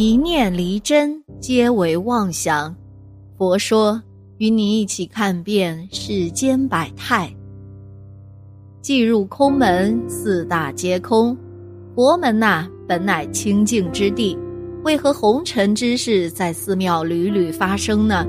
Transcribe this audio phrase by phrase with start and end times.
[0.00, 2.72] 一念离真，皆为妄想。
[3.36, 4.00] 佛说，
[4.36, 7.28] 与你一起看遍世间百态。
[8.80, 11.36] 既入空门，四大皆空。
[11.96, 14.38] 佛门呐，本乃清净之地，
[14.84, 18.24] 为何红尘之事在寺庙屡屡发生呢？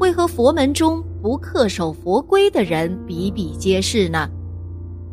[0.00, 4.28] 为何佛门中不恪守佛规的人比比皆是呢？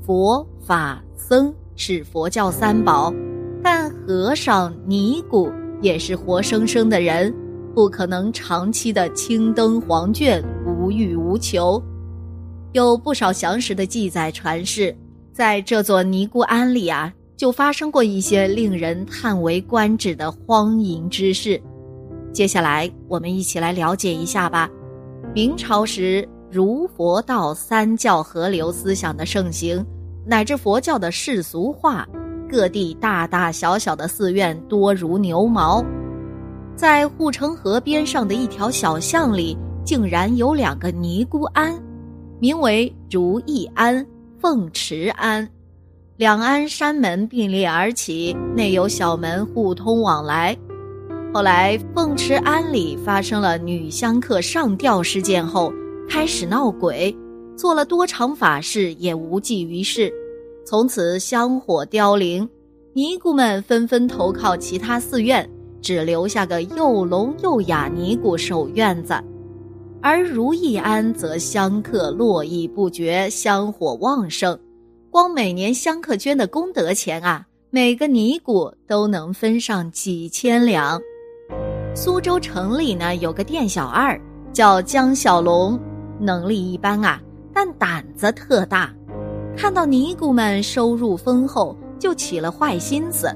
[0.02, 3.14] 佛法僧是佛教三宝，
[3.62, 5.48] 但和尚尼姑。
[5.82, 7.34] 也是活生生的人，
[7.76, 11.82] 不可能长期的青灯黄卷、无欲无求。
[12.74, 14.96] 有不少详实的记载传世，
[15.34, 21.62] 在这座尼姑庵里啊，就发生过一些令人叹为观止的荒淫之事。
[22.32, 24.70] 接下来，我们一起来了解一下吧。
[25.34, 29.86] 明朝时，儒佛道三教合流思想的盛行，
[30.26, 32.08] 乃至佛教的世俗化。
[32.52, 35.82] 各地大大小小的寺院多如牛毛，
[36.76, 41.82] 在护城河边上的一条小巷里，竟然有两个尼姑庵，
[42.42, 44.06] 名为如意庵、
[44.38, 45.48] 凤池庵。
[46.18, 50.56] 两庵山门并列而起，内有小门互通往来。
[51.34, 55.72] 后来凤池庵里发生了女香客上吊事件后，
[56.10, 57.16] 开始闹鬼，
[57.56, 60.12] 做了多场法事也无济于事。
[60.64, 62.48] 从此香火凋零，
[62.94, 65.50] 尼姑们纷纷投靠其他寺院，
[65.82, 69.14] 只留下个又聋又哑尼姑守院子。
[70.02, 74.58] 而如意庵则香客络绎不绝，香火旺盛，
[75.10, 81.00] 光每年香客捐的功德钱啊，每个尼姑都能分上几千两。
[81.94, 84.20] 苏州城里呢有个店小二
[84.54, 85.78] 叫江小龙，
[86.20, 87.22] 能力一般啊，
[87.54, 88.94] 但胆子特大。
[89.56, 93.28] 看到尼姑们收入丰厚，就起了坏心思，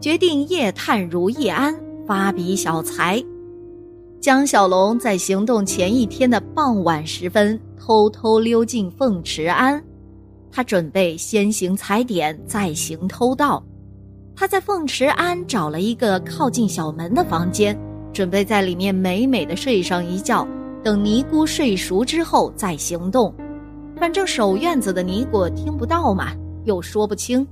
[0.00, 1.74] 决定夜探如意庵，
[2.06, 3.22] 发笔小财。
[4.20, 9.82] 江小龙在行动前一天的傍晚时分，偷偷溜进凤池庵。
[10.50, 13.64] 他准备先行踩点，再行偷盗。
[14.36, 17.78] 他在凤池庵找了一个靠近小门的房间，
[18.12, 20.46] 准备在里面美美的睡上一觉，
[20.84, 23.34] 等尼姑睡熟之后再行动。
[24.02, 26.32] 反正守院子的尼姑听不到嘛，
[26.64, 27.46] 又说不清。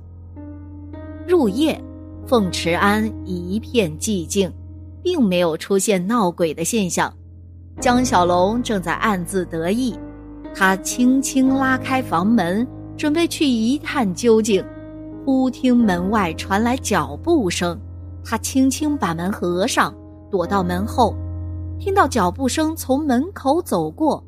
[1.25, 1.81] 入夜，
[2.27, 4.51] 凤池庵一片寂静，
[5.01, 7.09] 并没有出现闹鬼的现象。
[7.79, 9.97] 江小龙正在暗自得意，
[10.53, 12.67] 他轻轻拉开房门，
[12.97, 14.61] 准备去一探究竟。
[15.25, 17.79] 忽听门外传来脚步声，
[18.25, 19.95] 他轻轻把门合上，
[20.29, 21.15] 躲到门后，
[21.79, 24.21] 听到脚步声从门口走过，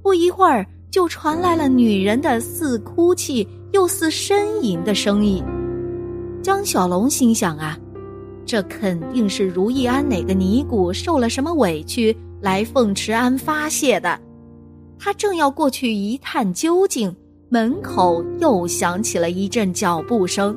[0.00, 0.66] 不一会儿。
[0.90, 5.44] 就传来了女人的似哭泣又似呻吟的声音。
[6.42, 7.78] 江小龙心想啊，
[8.44, 14.18] 这肯定是如意庵哪个尼姑受了什么委屈来凤池庵发泄的。
[14.98, 17.14] 他正要过去一探究竟，
[17.48, 20.56] 门口又响起了一阵脚步声。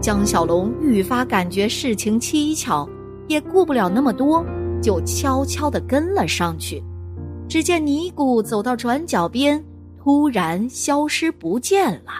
[0.00, 2.88] 江小龙愈发感觉事情蹊跷，
[3.28, 4.44] 也顾不了那么多，
[4.82, 6.82] 就悄悄地跟了上去。
[7.48, 9.62] 只见尼姑走到转角边，
[10.02, 12.12] 突然消失不见了。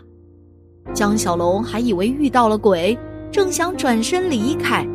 [0.93, 2.99] 江小龙还以为遇到了鬼，
[3.31, 4.87] 正想转身离开，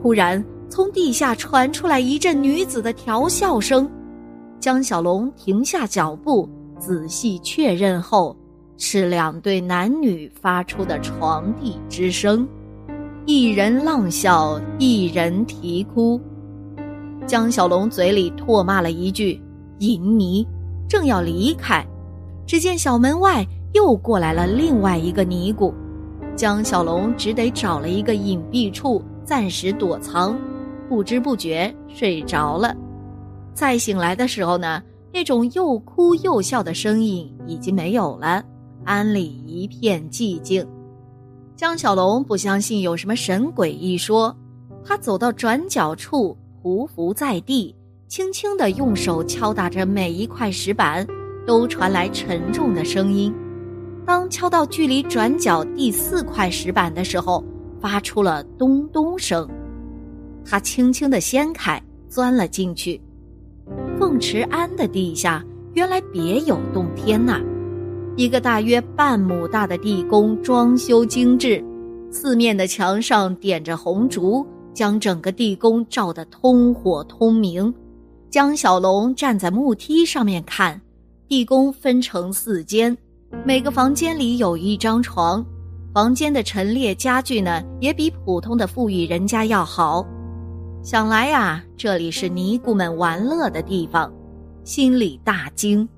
[0.00, 3.90] 突然从地下传出来一阵女子的调笑声。
[4.60, 6.48] 江小龙停下脚步，
[6.78, 8.36] 仔细确认后，
[8.76, 12.46] 是两对男女发出的床地之声，
[13.26, 16.20] 一人浪笑，一人啼哭。
[17.26, 19.40] 江小龙嘴里唾骂了一句。
[19.78, 20.46] 淫尼
[20.88, 21.86] 正要离开，
[22.46, 25.72] 只见小门外又过来了另外一个尼姑，
[26.36, 30.38] 江小龙只得找了一个隐蔽处暂时躲藏，
[30.88, 32.74] 不知不觉睡着了。
[33.52, 38.42] 再醒来的时候呢，那种又哭又笑的声音已经没有了，
[38.84, 40.66] 庵里一片寂静。
[41.56, 44.36] 江小龙不相信有什么神鬼一说，
[44.84, 47.74] 他走到转角处，匍匐在地。
[48.14, 51.04] 轻轻地用手敲打着每一块石板，
[51.44, 53.34] 都传来沉重的声音。
[54.06, 57.44] 当敲到距离转角第四块石板的时候，
[57.80, 59.48] 发出了咚咚声。
[60.44, 63.02] 他轻轻地掀开，钻了进去。
[63.98, 67.40] 凤池庵的地下原来别有洞天呐！
[68.16, 71.60] 一个大约半亩大的地宫，装修精致，
[72.12, 77.74] 四面的墙上点着红烛，将整个地宫照得通火通明。
[78.34, 80.80] 江小龙站在木梯上面看，
[81.28, 82.98] 地宫分成四间，
[83.44, 85.46] 每个房间里有一张床，
[85.92, 90.04] 房间的陈列家具呢也比普通的富裕人家要好。
[90.82, 94.12] 想来呀，这里是尼姑们玩乐的地方，
[94.64, 95.88] 心里大惊。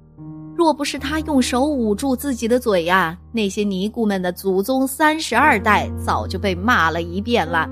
[0.54, 7.66] 若不是他用手捂住自己的嘴呀，那些尼姑们的祖宗三十二代早就被骂了一遍了。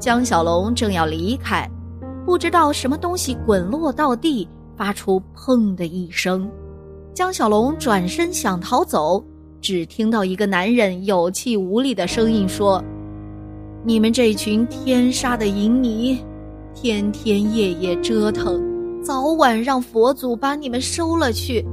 [0.00, 1.70] 江小龙正要离开，
[2.24, 6.50] 不知道什么东西滚落到地，发出“砰”的一声。
[7.14, 9.22] 江小龙转身想逃走，
[9.60, 12.82] 只听到一个男人有气无力的声音说
[13.84, 16.18] ：“你们这群天杀的淫尼，
[16.74, 18.62] 天天夜夜折腾。”
[19.02, 21.66] 早晚让佛祖把你们收了去。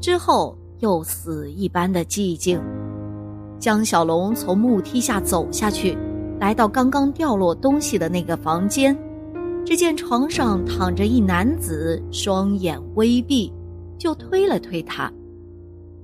[0.00, 2.60] 之后又死一般的寂静。
[3.60, 5.96] 江小龙从木梯下走下去，
[6.40, 8.98] 来到刚刚掉落东西的那个房间，
[9.64, 13.50] 只见床上躺着一男子，双眼微闭，
[13.98, 15.10] 就推了推他。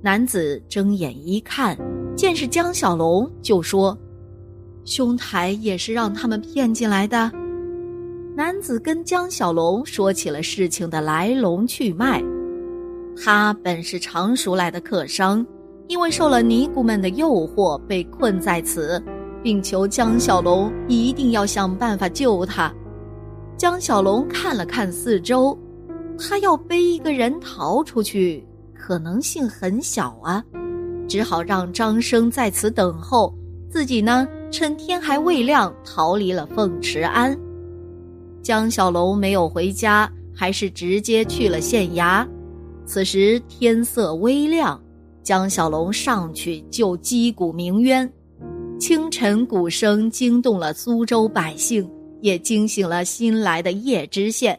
[0.00, 1.76] 男子睁眼一看，
[2.16, 3.96] 见是江小龙，就说
[4.86, 7.30] ：“兄台也是让他们骗进来的。”
[8.34, 12.22] 男子跟江小龙说起了事情的来龙去脉。
[13.22, 15.46] 他本是常熟来的客商，
[15.88, 19.02] 因为受了尼姑们的诱惑，被困在此，
[19.42, 22.72] 并求江小龙一定要想办法救他。
[23.60, 25.54] 江小龙看了看四周，
[26.18, 28.42] 他要背一个人逃出去，
[28.74, 30.42] 可能性很小啊，
[31.06, 33.34] 只好让张生在此等候，
[33.68, 37.38] 自己呢，趁天还未亮逃离了凤池庵。
[38.42, 42.26] 江小龙没有回家，还是直接去了县衙。
[42.86, 44.82] 此时天色微亮，
[45.22, 48.10] 江小龙上去就击鼓鸣冤。
[48.78, 51.86] 清晨鼓声惊动了苏州百姓，
[52.20, 54.58] 也惊醒了新来的叶知县。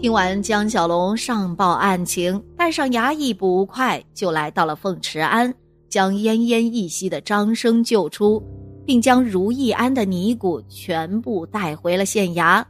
[0.00, 5.52] 听完江小龙上报案情，带上衙役捕快，就来到了凤池庵，
[5.88, 8.42] 将奄奄一息的张生救出，
[8.84, 12.62] 并将如意庵的尼姑全部带回了县衙。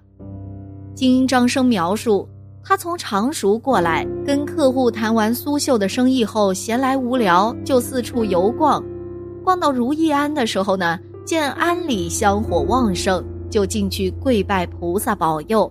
[0.94, 2.28] 经张生描述，
[2.62, 8.80] 他从常熟过来，跟客户谈完苏绣的生意后，闲来无聊就四处游逛。
[9.42, 15.70] 逛到如意庵的时候呢，见庵里香火旺盛，就进去跪拜菩萨保佑。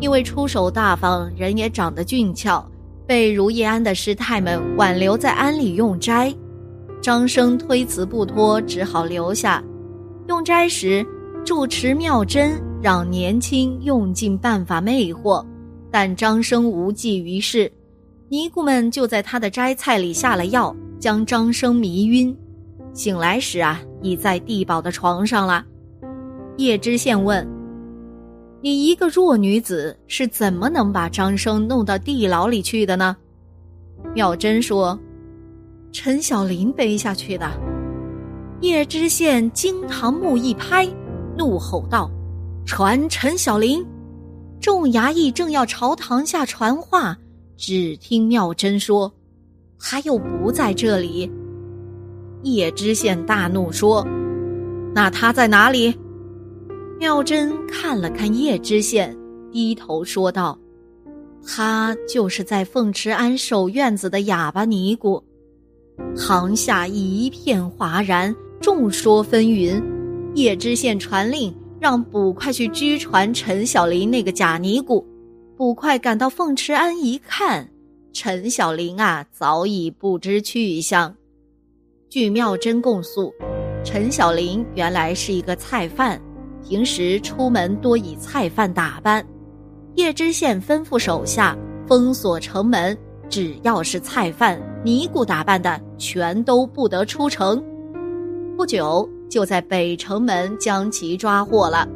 [0.00, 2.64] 因为出手大方，人也长得俊俏，
[3.06, 6.34] 被如意庵的师太们挽留在庵里用斋。
[7.02, 9.62] 张生推辞不脱，只好留下。
[10.28, 11.06] 用斋时，
[11.44, 12.60] 住持妙真。
[12.82, 15.44] 让年轻用尽办法魅惑，
[15.90, 17.70] 但张生无济于事。
[18.30, 22.34] 尼姑们就在他的斋菜里下了药，将张生迷晕。
[22.94, 25.62] 醒来时啊，已在地堡的床上了。
[26.60, 27.48] 叶知县问
[28.60, 33.16] ：“你一个弱女子，是怎么能把张生弄到地牢里去的呢？”
[34.14, 34.98] 妙真说
[35.90, 37.50] ：“陈小林背下去的。”
[38.60, 40.86] 叶知县惊堂木一拍，
[41.34, 42.10] 怒吼道。
[42.66, 43.82] 传陈小林，
[44.60, 47.16] 众衙役正要朝堂下传话，
[47.56, 49.10] 只听妙真说
[49.80, 51.32] ：“他又不在这里。”
[52.44, 54.06] 叶知县大怒说
[54.94, 55.96] ：“那他在哪里？”
[57.00, 59.16] 妙真看了看叶知县，
[59.50, 60.56] 低头说道
[61.42, 65.20] ：“他就是在凤池庵守院子的哑巴尼姑。”
[66.14, 69.82] 堂下一片哗然，众说纷纭。
[70.34, 71.52] 叶知县传令。
[71.80, 75.02] 让捕快去拘传陈小林那个假尼姑。
[75.56, 77.66] 捕快赶到凤池庵一看，
[78.12, 81.16] 陈小林啊早已不知去向。
[82.10, 83.32] 据妙真供述，
[83.82, 86.20] 陈小林原来是一个菜贩，
[86.70, 89.26] 平时出门多以菜贩打扮。
[89.96, 92.96] 叶知县吩咐手下封锁城门，
[93.28, 97.60] 只要是菜贩、尼姑打扮的，全都不得出城。
[98.56, 99.08] 不久。
[99.28, 101.86] 就在北城门将其抓获了，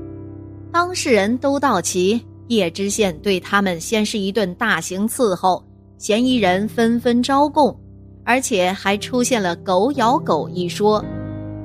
[0.71, 5.61] 当事人都到齐，叶知县对他们先是一顿大刑伺候，
[5.99, 7.77] 嫌疑人纷纷招供，
[8.25, 11.05] 而且还出现了“狗咬狗”一说，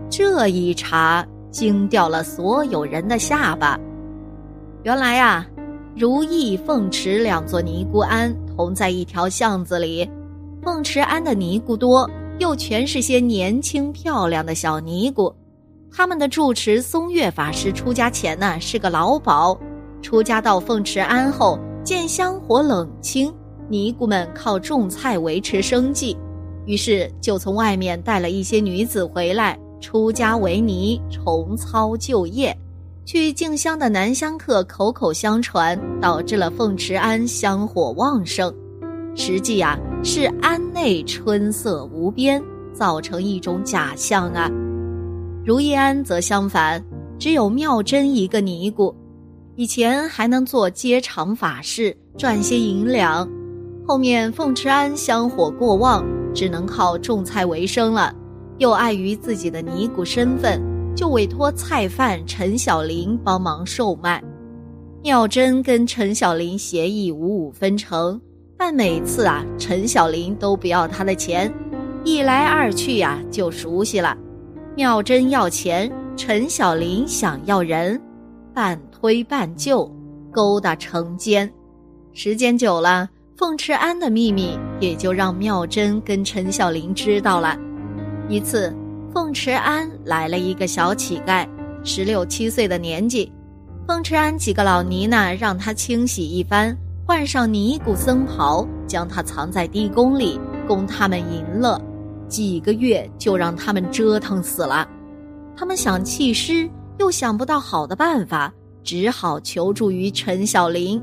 [0.10, 3.80] 这一查惊掉了所有人的下巴。
[4.84, 5.46] 原来啊，
[5.96, 10.10] 如意、凤池两座尼姑庵同在一条巷子里，
[10.64, 15.34] 凤池庵的尼姑多，又全是些年轻漂亮的小尼姑。
[15.92, 19.58] 他们的住持松月法师出家前呢是个老鸨，
[20.02, 23.34] 出家到凤池庵后，见香火冷清，
[23.68, 26.16] 尼姑们靠种菜维持生计，
[26.66, 32.56] 于是就从外面带了一些女子回来，出家为尼，重操旧业。
[33.06, 38.54] 去敬香的男香客口口相传，导致了凤池庵香火旺盛。
[39.16, 42.40] 实际啊，是庵内春色无边，
[42.72, 44.48] 造成一种假象啊。
[45.44, 46.84] 如意庵则相反，
[47.18, 48.96] 只有妙真一个尼姑。
[49.56, 53.28] 以前还能做接场法事赚些银两，
[53.88, 58.14] 后面凤池庵香火过旺，只能靠种菜为生了。
[58.60, 60.62] 又碍于自己的尼姑身份，
[60.96, 64.22] 就委托菜贩陈小林帮忙售卖。
[65.02, 68.20] 妙真跟陈小林协议五五分成，
[68.58, 71.52] 但每次啊，陈小林都不要他的钱，
[72.04, 74.16] 一来二去呀，就熟悉了。
[74.76, 78.00] 妙真要钱，陈小林想要人。
[78.54, 79.90] 半推半就，
[80.34, 81.50] 勾搭成奸，
[82.12, 87.58] 时间久了，凤池庵的秘密也就让妙真跟陈小林知道了。
[88.30, 88.74] 一次，
[89.14, 91.48] 凤池庵来了一个小乞丐，
[91.84, 93.32] 十六七岁的年纪，
[93.88, 101.82] 凤池庵几个老尼呢，让他清洗一番，换上尼姑僧袍，将他藏在地宫里，供他们淫乐，
[102.28, 104.88] 几个月就让他们折腾死了。
[105.58, 106.70] 他们想弃尸。
[107.00, 111.02] 又想不到好的办法，只好求助于陈小林。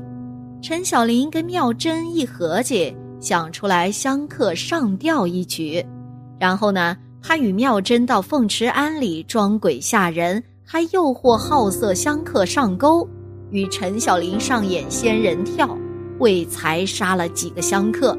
[0.61, 5.83] 陈小林跟妙真一合计，想出来相克上吊一曲。
[6.39, 13.07] 然后呢，他与妙真到凤池庵里装鬼吓人，还诱惑好色香客上钩，
[13.51, 15.77] 与陈小林上演仙人跳，
[16.19, 18.17] 为财杀了几个香客。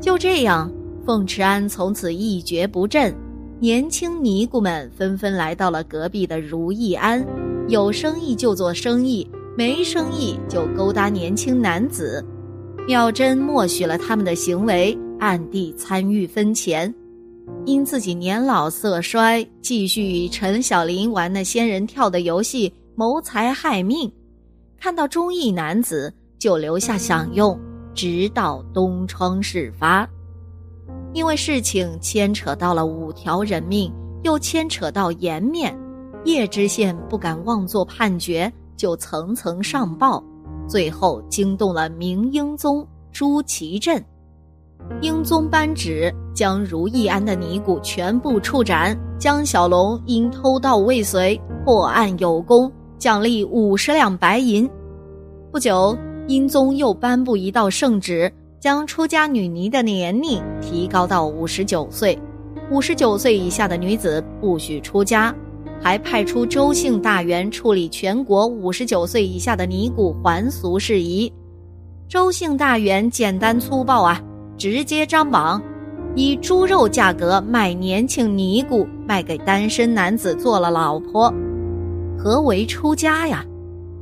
[0.00, 0.70] 就这样，
[1.04, 3.14] 凤池庵从此一蹶不振。
[3.58, 7.24] 年轻尼姑们纷纷来到了隔壁的如意庵，
[7.68, 9.24] 有生意就做生意，
[9.56, 12.24] 没生意就勾搭年轻男子。
[12.88, 16.92] 妙真默许了他们的行为，暗地参与分钱。
[17.64, 24.12] 因自己年老色衰，继续与陈小林玩那仙人跳的游戏，谋财害命。
[24.78, 27.58] 看到忠义男子，就留下享用，
[27.94, 30.08] 直到东窗事发。
[31.12, 33.92] 因为事情牵扯到了五条人命，
[34.24, 35.78] 又牵扯到颜面，
[36.24, 40.24] 叶知县不敢妄作判决，就层层上报，
[40.66, 44.02] 最后惊动了明英宗朱祁镇。
[45.00, 54.68] 英宗颁旨将如意庵的尼姑全部处斩，江小龙因偷盗未遂破案有功，奖励五十两白银。
[55.50, 55.96] 不久，
[56.28, 58.32] 英宗又颁布一道圣旨。
[58.60, 62.16] 将出家女尼的年龄提高到五十九岁，
[62.70, 65.34] 五十九岁以下的女子不许出家，
[65.80, 71.32] 还派出周姓大员处理全国五十九岁以下的尼姑还俗事宜。
[72.08, 74.22] 周姓大员简单粗暴啊，
[74.62, 75.60] 直接张榜，
[76.14, 81.34] 以猪肉价格卖年轻尼姑，卖给单身男子做了老婆。
[82.16, 83.44] 何为出家呀？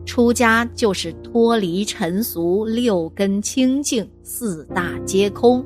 [0.04, 5.64] 出家就是脱离尘俗，六根清净，四大皆空。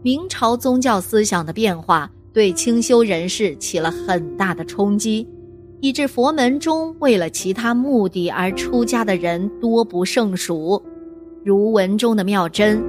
[0.00, 5.28] 明朝宗教思想的变化对清修人士起了很大的冲击，
[5.82, 10.82] 以致佛门中为了其他目的而出家的人多不胜数。
[11.44, 12.82] 如文中的妙真，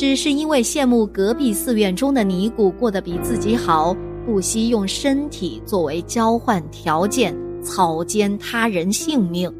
[0.00, 9.54] 只是因为羡慕隔壁寺院中的尼姑过得比自己好，不惜用身体作为交换条件，草菅他人性命。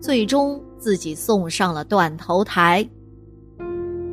[0.00, 2.84] 最终自己送上了断头台。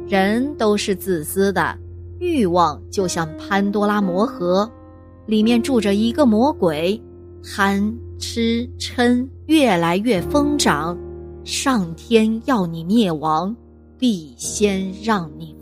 [0.07, 1.75] 人都是自私的，
[2.19, 4.71] 欲望就像潘多拉魔盒，
[5.25, 7.01] 里面住着一个魔鬼，
[7.43, 10.95] 贪吃嗔越来越疯长，
[11.43, 13.55] 上天要你灭亡，
[13.97, 15.55] 必先让你